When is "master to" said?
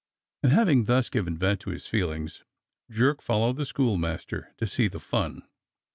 3.99-4.65